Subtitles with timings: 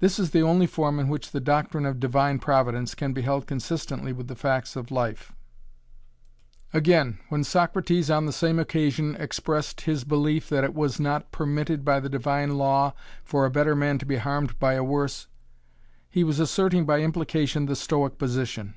[0.00, 3.46] This is the only form in which the doctrine of divine providence can be held
[3.46, 5.30] consistently with the facts of life
[6.72, 11.84] Again, when Socrates on the same occasion expressed his belief that it was not "permitted
[11.84, 15.26] by the divine law for a better man to be harmed by a worse",
[16.08, 18.72] he was asserting by implication the Stoic position.